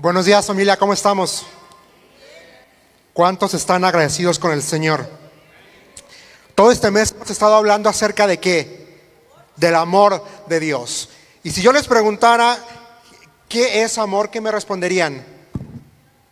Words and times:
Buenos 0.00 0.26
días 0.26 0.46
familia, 0.46 0.76
¿cómo 0.76 0.92
estamos? 0.92 1.44
¿Cuántos 3.12 3.52
están 3.54 3.84
agradecidos 3.84 4.38
con 4.38 4.52
el 4.52 4.62
Señor? 4.62 5.10
Todo 6.54 6.70
este 6.70 6.92
mes 6.92 7.10
hemos 7.10 7.28
estado 7.28 7.56
hablando 7.56 7.88
acerca 7.88 8.28
de 8.28 8.38
qué? 8.38 9.10
Del 9.56 9.74
amor 9.74 10.24
de 10.46 10.60
Dios. 10.60 11.08
Y 11.42 11.50
si 11.50 11.62
yo 11.62 11.72
les 11.72 11.88
preguntara, 11.88 12.56
¿qué 13.48 13.82
es 13.82 13.98
amor? 13.98 14.30
¿Qué 14.30 14.40
me 14.40 14.52
responderían? 14.52 15.26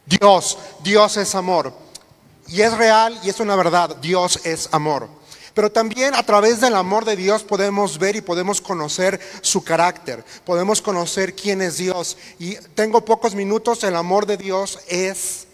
Dios, 0.05 0.59
Dios 0.85 1.17
es 1.17 1.35
amor. 1.35 1.73
Y 2.47 2.61
es 2.61 2.73
real 2.73 3.19
y 3.25 3.31
es 3.31 3.41
una 3.41 3.57
verdad, 3.57 3.97
Dios 3.97 4.39
es 4.45 4.69
amor. 4.71 5.09
Pero 5.57 5.73
también 5.73 6.15
a 6.15 6.23
través 6.23 6.61
del 6.61 6.75
amor 6.75 7.07
de 7.07 7.17
Dios 7.17 7.43
podemos 7.43 7.99
ver 7.99 8.15
y 8.15 8.21
podemos 8.21 8.61
conocer 8.61 9.19
su 9.41 9.65
carácter, 9.65 10.23
podemos 10.45 10.83
conocer 10.83 11.35
quién 11.35 11.63
es 11.63 11.79
Dios. 11.79 12.19
Y 12.39 12.57
tengo 12.75 13.03
pocos 13.07 13.35
minutos, 13.35 13.83
el 13.83 13.97
amor 13.97 14.27
de 14.27 14.37
Dios 14.37 14.79
es 14.87 15.47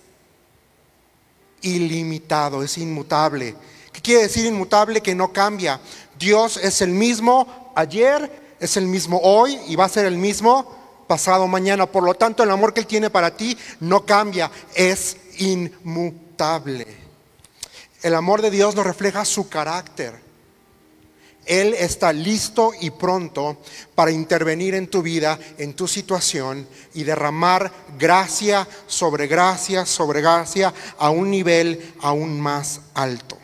ilimitado, 1.60 2.64
es 2.64 2.78
inmutable. 2.78 3.54
¿Qué 3.92 4.00
quiere 4.00 4.22
decir 4.22 4.44
inmutable? 4.44 5.00
Que 5.02 5.14
no 5.14 5.32
cambia. 5.32 5.80
Dios 6.18 6.56
es 6.56 6.80
el 6.82 6.90
mismo 6.90 7.72
ayer, 7.76 8.56
es 8.58 8.76
el 8.76 8.88
mismo 8.88 9.20
hoy 9.22 9.56
y 9.68 9.76
va 9.76 9.84
a 9.84 9.88
ser 9.88 10.06
el 10.06 10.16
mismo 10.16 10.66
pasado 11.06 11.46
mañana. 11.46 11.86
Por 11.86 12.02
lo 12.02 12.14
tanto, 12.14 12.42
el 12.42 12.50
amor 12.50 12.74
que 12.74 12.80
Él 12.80 12.88
tiene 12.88 13.08
para 13.08 13.36
ti 13.36 13.56
no 13.78 14.04
cambia, 14.04 14.50
es 14.74 15.16
inmutable. 15.38 16.91
El 18.02 18.16
amor 18.16 18.42
de 18.42 18.50
Dios 18.50 18.74
nos 18.74 18.84
refleja 18.84 19.24
su 19.24 19.48
carácter. 19.48 20.20
Él 21.46 21.74
está 21.74 22.12
listo 22.12 22.72
y 22.80 22.90
pronto 22.90 23.58
para 23.94 24.10
intervenir 24.10 24.74
en 24.74 24.88
tu 24.88 25.02
vida, 25.02 25.38
en 25.58 25.74
tu 25.74 25.86
situación 25.88 26.66
y 26.94 27.04
derramar 27.04 27.72
gracia 27.98 28.66
sobre 28.86 29.26
gracia 29.26 29.86
sobre 29.86 30.20
gracia 30.20 30.72
a 30.98 31.10
un 31.10 31.30
nivel 31.30 31.94
aún 32.00 32.40
más 32.40 32.80
alto. 32.94 33.38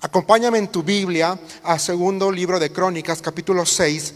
Acompáñame 0.00 0.58
en 0.58 0.68
tu 0.68 0.82
Biblia 0.82 1.38
a 1.62 1.78
segundo 1.78 2.30
libro 2.30 2.58
de 2.58 2.70
Crónicas, 2.70 3.20
capítulo 3.20 3.66
6. 3.66 4.14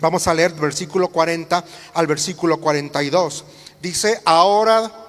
Vamos 0.00 0.26
a 0.26 0.34
leer 0.34 0.52
versículo 0.52 1.08
40 1.08 1.64
al 1.94 2.06
versículo 2.06 2.60
42. 2.60 3.44
Dice, 3.80 4.20
ahora 4.24 4.99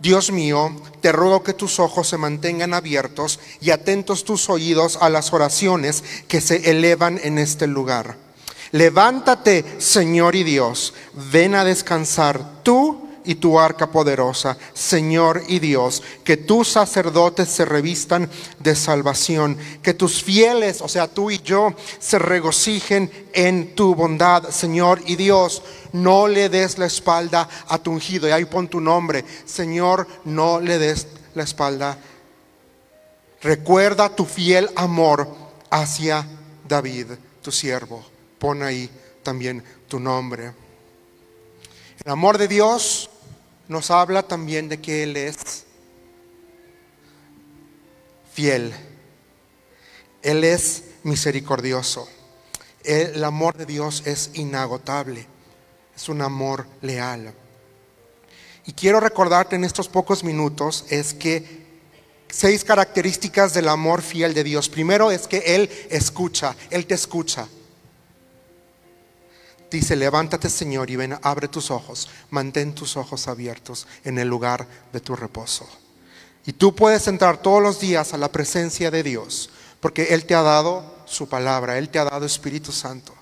Dios 0.00 0.32
mío, 0.32 0.74
te 1.02 1.12
ruego 1.12 1.42
que 1.42 1.52
tus 1.52 1.78
ojos 1.78 2.08
se 2.08 2.16
mantengan 2.16 2.72
abiertos 2.72 3.38
y 3.60 3.70
atentos 3.70 4.24
tus 4.24 4.48
oídos 4.48 4.98
a 5.00 5.10
las 5.10 5.32
oraciones 5.32 6.02
que 6.26 6.40
se 6.40 6.70
elevan 6.70 7.20
en 7.22 7.38
este 7.38 7.66
lugar. 7.66 8.16
Levántate, 8.72 9.64
Señor 9.78 10.36
y 10.36 10.44
Dios, 10.44 10.94
ven 11.30 11.54
a 11.54 11.64
descansar 11.64 12.62
tú 12.62 13.10
y 13.24 13.34
tu 13.34 13.58
arca 13.58 13.90
poderosa, 13.90 14.56
Señor 14.72 15.42
y 15.48 15.58
Dios, 15.58 16.02
que 16.24 16.36
tus 16.36 16.68
sacerdotes 16.68 17.48
se 17.48 17.64
revistan 17.64 18.30
de 18.58 18.74
salvación, 18.74 19.58
que 19.82 19.94
tus 19.94 20.22
fieles, 20.22 20.80
o 20.80 20.88
sea, 20.88 21.08
tú 21.08 21.30
y 21.30 21.40
yo, 21.42 21.74
se 21.98 22.18
regocijen 22.18 23.10
en 23.32 23.74
tu 23.74 23.94
bondad, 23.94 24.48
Señor 24.50 25.02
y 25.06 25.16
Dios. 25.16 25.62
No 25.92 26.28
le 26.28 26.48
des 26.48 26.78
la 26.78 26.86
espalda 26.86 27.48
a 27.68 27.78
tu 27.78 27.90
ungido, 27.90 28.28
y 28.28 28.32
ahí 28.32 28.44
pon 28.44 28.68
tu 28.68 28.80
nombre, 28.80 29.24
Señor, 29.44 30.06
no 30.24 30.60
le 30.60 30.78
des 30.78 31.06
la 31.34 31.42
espalda. 31.42 31.98
Recuerda 33.42 34.14
tu 34.14 34.24
fiel 34.24 34.68
amor 34.76 35.26
hacia 35.70 36.26
David, 36.68 37.06
tu 37.42 37.50
siervo. 37.50 38.04
Pon 38.38 38.62
ahí 38.62 38.90
también 39.22 39.64
tu 39.88 39.98
nombre. 39.98 40.52
El 42.04 42.12
amor 42.12 42.38
de 42.38 42.48
Dios 42.48 43.10
nos 43.68 43.90
habla 43.90 44.22
también 44.22 44.68
de 44.68 44.80
que 44.80 45.02
Él 45.02 45.16
es 45.16 45.64
fiel. 48.32 48.72
Él 50.22 50.44
es 50.44 50.84
misericordioso. 51.02 52.08
El 52.84 53.22
amor 53.24 53.56
de 53.56 53.66
Dios 53.66 54.02
es 54.06 54.30
inagotable. 54.34 55.26
Es 56.00 56.08
un 56.08 56.22
amor 56.22 56.66
leal. 56.80 57.34
Y 58.64 58.72
quiero 58.72 59.00
recordarte 59.00 59.56
en 59.56 59.64
estos 59.64 59.86
pocos 59.86 60.24
minutos 60.24 60.86
es 60.88 61.12
que 61.12 61.66
seis 62.26 62.64
características 62.64 63.52
del 63.52 63.68
amor 63.68 64.00
fiel 64.00 64.32
de 64.32 64.42
Dios. 64.42 64.70
Primero 64.70 65.10
es 65.10 65.26
que 65.26 65.42
Él 65.44 65.68
escucha, 65.90 66.56
Él 66.70 66.86
te 66.86 66.94
escucha. 66.94 67.46
Dice, 69.70 69.94
levántate 69.94 70.48
Señor 70.48 70.88
y 70.88 70.96
ven, 70.96 71.18
abre 71.20 71.48
tus 71.48 71.70
ojos, 71.70 72.08
mantén 72.30 72.74
tus 72.74 72.96
ojos 72.96 73.28
abiertos 73.28 73.86
en 74.02 74.18
el 74.18 74.26
lugar 74.26 74.66
de 74.94 75.00
tu 75.00 75.14
reposo. 75.14 75.68
Y 76.46 76.54
tú 76.54 76.74
puedes 76.74 77.08
entrar 77.08 77.42
todos 77.42 77.62
los 77.62 77.78
días 77.78 78.14
a 78.14 78.16
la 78.16 78.32
presencia 78.32 78.90
de 78.90 79.02
Dios, 79.02 79.50
porque 79.80 80.14
Él 80.14 80.24
te 80.24 80.34
ha 80.34 80.40
dado 80.40 80.94
su 81.04 81.28
palabra, 81.28 81.76
Él 81.76 81.90
te 81.90 81.98
ha 81.98 82.04
dado 82.04 82.24
Espíritu 82.24 82.72
Santo. 82.72 83.19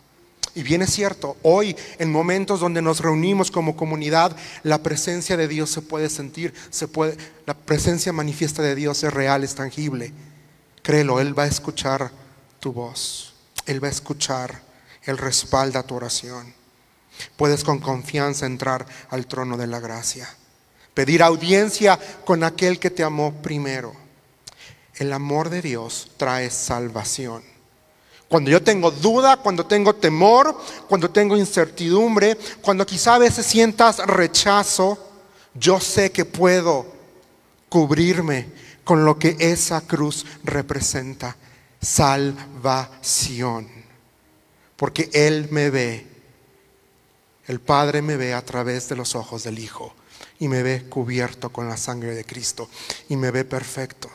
Y 0.55 0.63
bien 0.63 0.83
es 0.83 0.91
cierto, 0.91 1.37
hoy 1.43 1.77
en 1.99 2.11
momentos 2.11 2.61
donde 2.61 2.83
nos 2.83 3.01
reunimos 3.01 3.51
como 3.51 3.77
comunidad, 3.77 4.37
la 4.63 4.83
presencia 4.83 5.37
de 5.37 5.49
Dios 5.49 5.71
se 5.71 5.83
puede 5.83 6.09
sentir, 6.09 6.55
se 6.71 6.89
puede, 6.89 7.17
la 7.47 7.55
presencia 7.55 8.13
manifiesta 8.13 8.63
de 8.63 8.75
Dios 8.75 9.03
es 9.05 9.13
real, 9.13 9.45
es 9.45 9.55
tangible. 9.55 10.13
Créelo, 10.83 11.21
Él 11.21 11.39
va 11.39 11.45
a 11.45 11.49
escuchar 11.49 12.11
tu 12.61 12.73
voz, 12.73 13.35
Él 13.67 13.83
va 13.83 13.89
a 13.89 13.93
escuchar 13.93 14.69
él 15.09 15.17
respalda 15.17 15.83
tu 15.83 15.95
oración. 15.95 16.53
Puedes 17.37 17.65
con 17.65 17.79
confianza 17.79 18.45
entrar 18.45 18.85
al 19.09 19.27
trono 19.27 19.57
de 19.57 19.67
la 19.67 19.81
gracia. 19.81 20.29
Pedir 20.93 21.23
audiencia 21.23 21.99
con 22.27 22.45
aquel 22.45 22.79
que 22.79 22.91
te 22.91 23.03
amó 23.03 23.33
primero. 23.41 23.95
El 24.97 25.15
amor 25.15 25.49
de 25.49 25.63
Dios 25.63 26.11
trae 26.19 26.51
salvación. 26.51 27.43
Cuando 28.29 28.51
yo 28.51 28.63
tengo 28.63 28.91
duda, 28.91 29.39
cuando 29.39 29.65
tengo 29.65 29.95
temor, 29.95 30.57
cuando 30.89 31.11
tengo 31.11 31.37
incertidumbre, 31.37 32.37
cuando 32.61 32.85
quizá 32.85 33.15
a 33.15 33.19
veces 33.19 33.47
sientas 33.47 33.99
rechazo, 33.99 34.99
yo 35.55 35.81
sé 35.81 36.13
que 36.13 36.25
puedo 36.25 36.87
cubrirme 37.69 38.49
con 38.85 39.05
lo 39.05 39.19
que 39.19 39.37
esa 39.39 39.81
cruz 39.81 40.27
representa. 40.45 41.37
Salvación 41.81 43.79
porque 44.79 45.11
Él 45.13 45.49
me 45.51 45.71
ve. 45.71 46.07
El 47.49 47.61
Padre 47.61 48.01
me 48.01 48.17
ve 48.17 48.33
a 48.33 48.45
través 48.45 48.89
de 48.89 48.95
los 48.95 49.17
ojos 49.17 49.43
del 49.43 49.59
Hijo 49.59 49.93
y 50.39 50.47
me 50.47 50.63
ve 50.63 50.85
cubierto 50.89 51.51
con 51.51 51.69
la 51.69 51.77
sangre 51.77 52.15
de 52.15 52.25
Cristo 52.25 52.71
y 53.09 53.17
me 53.17 53.33
ve 53.33 53.45
perfecto. 53.45 54.09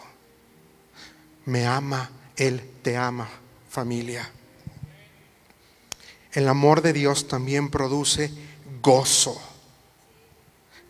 Me 1.46 1.68
ama, 1.68 2.10
Él 2.38 2.62
te 2.82 2.96
ama, 2.96 3.28
familia. 3.74 4.30
El 6.32 6.48
amor 6.48 6.84
de 6.84 6.94
Dios 6.94 7.28
también 7.28 7.72
produce 7.72 8.32
gozo. 8.84 9.42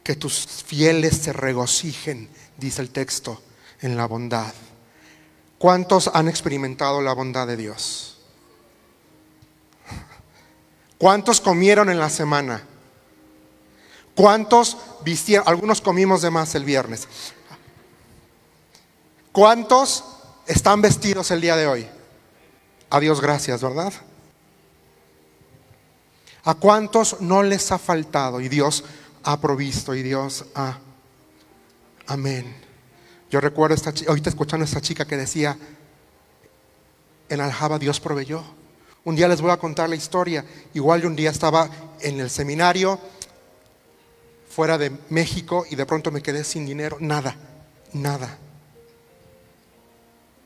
Que 0.03 0.17
tus 0.17 0.45
fieles 0.65 1.15
se 1.15 1.31
regocijen, 1.31 2.29
dice 2.57 2.81
el 2.81 2.89
texto, 2.89 3.41
en 3.81 3.95
la 3.95 4.05
bondad. 4.05 4.53
¿Cuántos 5.57 6.11
han 6.13 6.27
experimentado 6.27 7.01
la 7.01 7.13
bondad 7.13 7.47
de 7.47 7.55
Dios? 7.55 8.17
¿Cuántos 10.97 11.39
comieron 11.39 11.89
en 11.89 11.99
la 11.99 12.09
semana? 12.09 12.63
¿Cuántos 14.13 14.75
vistieron? 15.05 15.47
Algunos 15.47 15.79
comimos 15.79 16.21
de 16.21 16.31
más 16.31 16.53
el 16.55 16.65
viernes. 16.65 17.07
¿Cuántos 19.31 20.03
están 20.47 20.81
vestidos 20.81 21.31
el 21.31 21.39
día 21.39 21.55
de 21.55 21.67
hoy? 21.67 21.87
A 22.93 22.99
Dios 22.99 23.21
gracias, 23.21 23.63
¿verdad? 23.63 23.91
¿A 26.43 26.53
cuántos 26.53 27.21
no 27.21 27.41
les 27.41 27.71
ha 27.71 27.79
faltado 27.79 28.39
y 28.39 28.49
Dios 28.49 28.83
ha 29.23 29.41
provisto 29.41 29.95
y 29.95 30.03
Dios 30.03 30.45
ha... 30.53 30.77
Amén. 32.05 32.55
Yo 33.31 33.41
recuerdo 33.41 33.73
esta, 33.73 33.91
ahorita 34.07 34.29
escuchando 34.29 34.63
a 34.63 34.67
esta 34.67 34.79
chica 34.79 35.05
que 35.05 35.17
decía, 35.17 35.57
en 37.29 37.41
Aljaba 37.41 37.79
Dios 37.79 37.99
proveyó. 37.99 38.43
Un 39.05 39.15
día 39.15 39.27
les 39.27 39.41
voy 39.41 39.49
a 39.49 39.57
contar 39.57 39.89
la 39.89 39.95
historia. 39.95 40.45
Igual 40.75 41.01
de 41.01 41.07
un 41.07 41.15
día 41.15 41.31
estaba 41.31 41.67
en 41.99 42.19
el 42.19 42.29
seminario 42.29 42.99
fuera 44.47 44.77
de 44.77 44.91
México 45.09 45.65
y 45.67 45.75
de 45.75 45.87
pronto 45.87 46.11
me 46.11 46.21
quedé 46.21 46.43
sin 46.43 46.67
dinero. 46.67 46.97
Nada, 46.99 47.35
nada. 47.91 48.37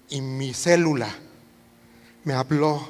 Y 0.07 0.21
mi 0.21 0.53
célula 0.53 1.26
me 2.27 2.33
habló 2.33 2.85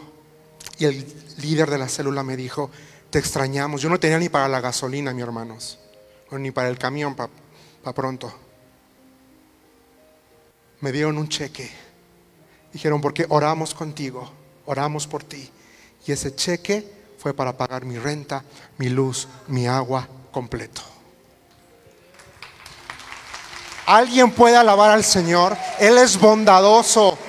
y 0.79 0.85
el 0.85 1.05
líder 1.37 1.69
de 1.69 1.77
la 1.77 1.87
célula 1.87 2.23
me 2.23 2.35
dijo, 2.35 2.71
te 3.11 3.19
extrañamos. 3.19 3.83
Yo 3.83 3.87
no 3.87 3.99
tenía 3.99 4.17
ni 4.17 4.29
para 4.29 4.47
la 4.47 4.59
gasolina, 4.59 5.13
mi 5.13 5.21
hermanos, 5.21 5.77
ni 6.31 6.49
para 6.49 6.69
el 6.69 6.79
camión 6.79 7.15
para 7.15 7.29
pronto. 7.93 8.33
Me 10.79 10.91
dieron 10.91 11.19
un 11.19 11.29
cheque. 11.29 11.69
Dijeron, 12.73 12.99
porque 12.99 13.27
oramos 13.29 13.75
contigo, 13.75 14.27
oramos 14.65 15.05
por 15.05 15.23
ti. 15.23 15.47
Y 16.07 16.11
ese 16.11 16.35
cheque 16.35 16.91
fue 17.19 17.31
para 17.35 17.55
pagar 17.55 17.85
mi 17.85 17.99
renta, 17.99 18.43
mi 18.79 18.89
luz, 18.89 19.27
mi 19.49 19.67
agua 19.67 20.07
completo. 20.31 20.81
Alguien 23.85 24.31
puede 24.31 24.57
alabar 24.57 24.89
al 24.89 25.03
Señor. 25.03 25.55
Él 25.79 25.99
es 25.99 26.19
bondadoso. 26.19 27.19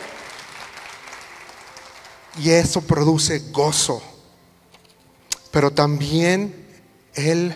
Y 2.38 2.50
eso 2.50 2.80
produce 2.82 3.40
gozo. 3.50 4.02
Pero 5.50 5.70
también 5.70 6.54
Él 7.14 7.54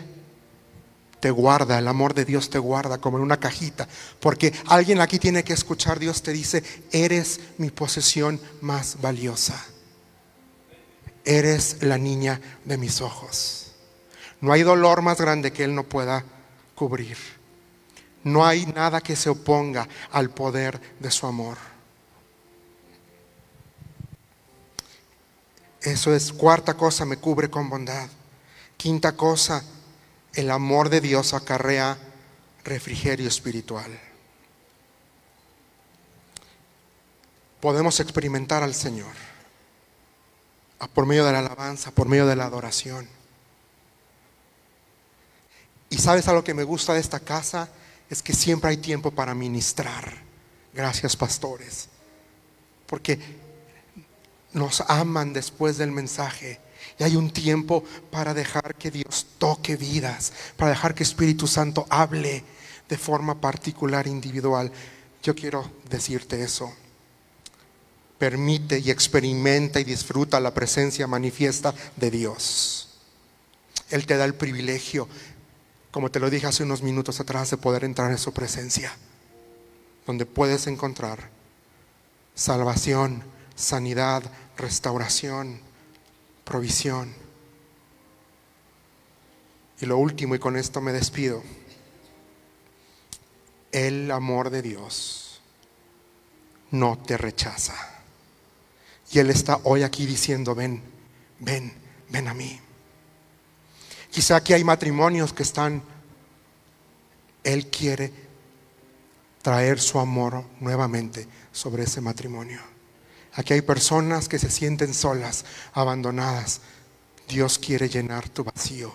te 1.21 1.31
guarda, 1.31 1.79
el 1.79 1.87
amor 1.87 2.15
de 2.15 2.25
Dios 2.25 2.51
te 2.51 2.59
guarda 2.59 2.99
como 2.99 3.17
en 3.17 3.23
una 3.23 3.39
cajita. 3.39 3.87
Porque 4.19 4.53
alguien 4.67 5.01
aquí 5.01 5.21
tiene 5.21 5.45
que 5.45 5.53
escuchar, 5.53 6.01
Dios 6.01 6.21
te 6.23 6.33
dice, 6.33 6.65
eres 6.91 7.39
mi 7.59 7.71
posesión 7.71 8.41
más 8.61 9.01
valiosa. 9.01 9.65
Eres 11.25 11.77
la 11.83 11.97
niña 11.97 12.41
de 12.65 12.77
mis 12.77 13.01
ojos. 13.01 13.71
No 14.41 14.53
hay 14.53 14.65
dolor 14.65 15.03
más 15.03 15.21
grande 15.21 15.53
que 15.53 15.63
Él 15.63 15.77
no 15.77 15.85
pueda 15.85 16.25
cubrir. 16.75 17.17
No 18.25 18.45
hay 18.45 18.67
nada 18.67 19.01
que 19.01 19.15
se 19.15 19.31
oponga 19.31 19.89
al 20.11 20.31
poder 20.31 20.81
de 20.99 21.11
su 21.13 21.29
amor. 21.29 21.57
Eso 25.83 26.15
es 26.15 26.33
cuarta 26.33 26.75
cosa, 26.75 27.05
me 27.05 27.17
cubre 27.17 27.51
con 27.51 27.69
bondad. 27.69 28.09
Quinta 28.77 29.13
cosa, 29.17 29.65
el 30.35 30.51
amor 30.51 30.89
de 30.89 31.01
Dios 31.01 31.35
acarrea 31.35 31.99
refrigerio 32.65 33.29
espiritual. 33.29 33.99
Podemos 37.61 38.01
experimentar 38.01 38.63
al 38.63 38.75
Señor 38.75 39.13
por 40.95 41.07
medio 41.07 41.25
de 41.25 41.33
la 41.33 41.41
alabanza, 41.41 41.91
por 41.93 42.09
medio 42.09 42.27
de 42.27 42.37
la 42.37 42.45
adoración. 42.45 43.09
Y 45.91 45.99
sabes 45.99 46.27
a 46.29 46.33
lo 46.33 46.43
que 46.43 46.55
me 46.55 46.65
gusta 46.65 46.95
de 46.95 47.01
esta 47.01 47.21
casa 47.21 47.69
es 48.09 48.23
que 48.23 48.35
siempre 48.35 48.71
hay 48.71 48.79
tiempo 48.79 49.11
para 49.11 49.35
ministrar. 49.35 50.13
Gracias, 50.73 51.17
pastores. 51.17 51.89
Porque 52.87 53.19
nos 54.53 54.83
aman 54.83 55.33
después 55.33 55.79
del 55.79 55.93
mensaje. 55.93 56.61
Y 56.99 57.05
hay 57.05 57.17
un 57.17 57.31
tiempo 57.31 57.85
para 58.11 58.35
dejar 58.35 58.75
que 58.75 58.91
Dios 58.91 59.27
toque 59.39 59.77
vidas, 59.77 60.33
para 60.57 60.71
dejar 60.71 60.95
que 60.95 61.03
Espíritu 61.03 61.47
Santo 61.47 61.87
hable 61.89 62.45
de 62.89 62.99
forma 62.99 63.41
particular, 63.41 64.07
individual. 64.07 64.71
Yo 65.23 65.35
quiero 65.35 65.71
decirte 65.89 66.43
eso. 66.43 66.73
Permite 68.19 68.79
y 68.79 68.91
experimenta 68.91 69.81
y 69.81 69.85
disfruta 69.85 70.39
la 70.41 70.55
presencia 70.55 71.07
manifiesta 71.07 71.75
de 71.97 72.11
Dios. 72.11 72.89
Él 73.91 74.07
te 74.07 74.17
da 74.17 74.25
el 74.25 74.35
privilegio, 74.35 75.09
como 75.91 76.11
te 76.11 76.21
lo 76.21 76.31
dije 76.31 76.47
hace 76.47 76.63
unos 76.63 76.83
minutos 76.83 77.21
atrás, 77.21 77.51
de 77.51 77.57
poder 77.57 77.85
entrar 77.85 78.11
en 78.11 78.19
su 78.19 78.33
presencia, 78.33 78.97
donde 80.07 80.25
puedes 80.25 80.67
encontrar 80.67 81.31
salvación, 82.35 83.23
sanidad, 83.55 84.23
restauración, 84.57 85.61
provisión. 86.45 87.15
Y 89.81 89.87
lo 89.87 89.99
último, 89.99 90.35
y 90.35 90.39
con 90.39 90.57
esto 90.57 90.81
me 90.81 90.93
despido, 90.93 91.43
el 93.73 94.11
amor 94.11 94.51
de 94.51 94.63
Dios 94.63 95.41
no 96.71 96.99
te 96.99 97.17
rechaza. 97.17 97.75
Y 99.11 99.19
Él 99.19 99.31
está 99.31 99.61
hoy 99.65 99.83
aquí 99.83 100.07
diciendo, 100.07 100.55
ven, 100.55 100.83
ven, 101.41 101.73
ven 102.09 102.29
a 102.29 102.35
mí. 102.35 102.61
Quizá 104.11 104.37
aquí 104.37 104.53
hay 104.53 104.63
matrimonios 104.63 105.33
que 105.33 105.43
están, 105.43 105.83
Él 107.43 107.69
quiere 107.69 108.13
traer 109.43 109.81
su 109.81 109.99
amor 109.99 110.45
nuevamente 110.61 111.27
sobre 111.51 111.85
ese 111.85 112.01
matrimonio. 112.01 112.72
Aquí 113.35 113.55
hay 113.55 113.63
personas 113.63 114.29
que 114.29 114.39
se 114.39 114.51
sienten 114.51 114.93
solas, 114.93 115.45
abandonadas. 115.73 116.61
Dios 117.29 117.59
quiere 117.59 117.89
llenar 117.89 118.29
tu 118.29 118.45
vacío. 118.45 118.93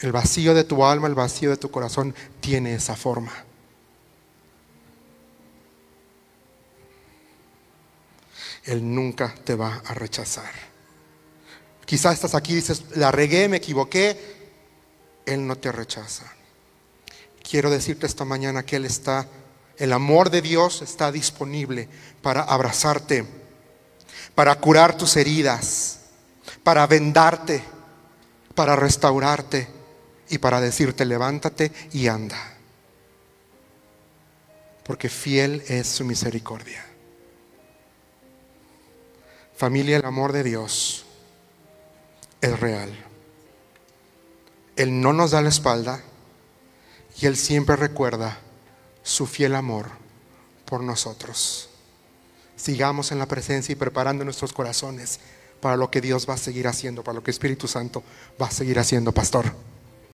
El 0.00 0.12
vacío 0.12 0.54
de 0.54 0.64
tu 0.64 0.84
alma, 0.84 1.08
el 1.08 1.14
vacío 1.14 1.50
de 1.50 1.56
tu 1.56 1.70
corazón 1.70 2.14
tiene 2.40 2.74
esa 2.74 2.94
forma. 2.94 3.32
Él 8.64 8.94
nunca 8.94 9.34
te 9.44 9.54
va 9.54 9.82
a 9.86 9.94
rechazar. 9.94 10.52
Quizás 11.86 12.14
estás 12.14 12.34
aquí 12.34 12.52
y 12.52 12.56
dices, 12.56 12.84
la 12.96 13.10
regué, 13.10 13.48
me 13.48 13.56
equivoqué. 13.56 14.36
Él 15.24 15.46
no 15.46 15.56
te 15.56 15.72
rechaza. 15.72 16.30
Quiero 17.42 17.70
decirte 17.70 18.06
esta 18.06 18.26
mañana 18.26 18.62
que 18.62 18.76
Él 18.76 18.84
está, 18.84 19.26
el 19.78 19.94
amor 19.94 20.28
de 20.28 20.42
Dios 20.42 20.82
está 20.82 21.10
disponible 21.10 21.88
para 22.20 22.42
abrazarte 22.42 23.37
para 24.38 24.54
curar 24.54 24.96
tus 24.96 25.16
heridas, 25.16 25.98
para 26.62 26.86
vendarte, 26.86 27.60
para 28.54 28.76
restaurarte 28.76 29.66
y 30.28 30.38
para 30.38 30.60
decirte 30.60 31.04
levántate 31.04 31.72
y 31.90 32.06
anda. 32.06 32.38
Porque 34.84 35.08
fiel 35.08 35.64
es 35.66 35.88
su 35.88 36.04
misericordia. 36.04 36.86
Familia, 39.56 39.96
el 39.96 40.04
amor 40.04 40.30
de 40.30 40.44
Dios 40.44 41.04
es 42.40 42.60
real. 42.60 42.96
Él 44.76 45.00
no 45.00 45.12
nos 45.12 45.32
da 45.32 45.42
la 45.42 45.48
espalda 45.48 46.00
y 47.20 47.26
Él 47.26 47.36
siempre 47.36 47.74
recuerda 47.74 48.38
su 49.02 49.26
fiel 49.26 49.56
amor 49.56 49.86
por 50.64 50.84
nosotros 50.84 51.70
sigamos 52.58 53.12
en 53.12 53.18
la 53.18 53.26
presencia 53.26 53.72
y 53.72 53.76
preparando 53.76 54.24
nuestros 54.24 54.52
corazones 54.52 55.20
para 55.60 55.76
lo 55.76 55.90
que 55.90 56.00
Dios 56.00 56.28
va 56.28 56.34
a 56.34 56.38
seguir 56.38 56.68
haciendo, 56.68 57.02
para 57.02 57.14
lo 57.14 57.22
que 57.22 57.30
Espíritu 57.30 57.66
Santo 57.66 58.02
va 58.40 58.46
a 58.46 58.50
seguir 58.50 58.78
haciendo, 58.78 59.12
pastor. 59.12 59.46